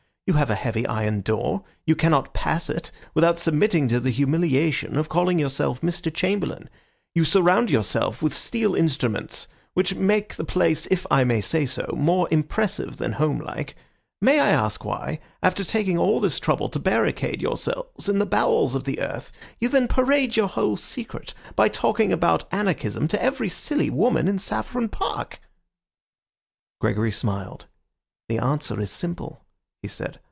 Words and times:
You 0.27 0.37
have 0.37 0.51
a 0.51 0.55
heavy 0.55 0.87
iron 0.87 1.21
door. 1.21 1.65
You 1.85 1.93
cannot 1.93 2.33
pass 2.33 2.69
it 2.69 2.89
without 3.13 3.37
submitting 3.37 3.89
to 3.89 3.99
the 3.99 4.11
humiliation 4.11 4.95
of 4.95 5.09
calling 5.09 5.37
yourself 5.39 5.81
Mr. 5.81 6.13
Chamberlain. 6.13 6.69
You 7.13 7.25
surround 7.25 7.69
yourself 7.69 8.21
with 8.21 8.31
steel 8.33 8.73
instruments 8.73 9.49
which 9.73 9.95
make 9.95 10.35
the 10.35 10.45
place, 10.45 10.87
if 10.89 11.05
I 11.11 11.25
may 11.25 11.41
say 11.41 11.65
so, 11.65 11.93
more 11.97 12.29
impressive 12.31 12.95
than 12.95 13.13
homelike. 13.13 13.75
May 14.21 14.39
I 14.39 14.51
ask 14.51 14.85
why, 14.85 15.19
after 15.43 15.65
taking 15.65 15.97
all 15.97 16.21
this 16.21 16.39
trouble 16.39 16.69
to 16.69 16.79
barricade 16.79 17.41
yourselves 17.41 18.07
in 18.07 18.19
the 18.19 18.25
bowels 18.25 18.73
of 18.73 18.85
the 18.85 19.01
earth, 19.01 19.33
you 19.59 19.67
then 19.67 19.89
parade 19.89 20.37
your 20.37 20.47
whole 20.47 20.77
secret 20.77 21.33
by 21.57 21.67
talking 21.67 22.13
about 22.13 22.47
anarchism 22.53 23.09
to 23.09 23.21
every 23.21 23.49
silly 23.49 23.89
woman 23.89 24.29
in 24.29 24.39
Saffron 24.39 24.87
Park?" 24.87 25.41
Gregory 26.79 27.11
smiled. 27.11 27.65
"The 28.29 28.37
answer 28.37 28.79
is 28.79 28.91
simple," 28.91 29.41
he 29.81 29.87
said. 29.89 30.19